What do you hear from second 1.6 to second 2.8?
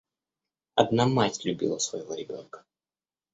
своего ребенка.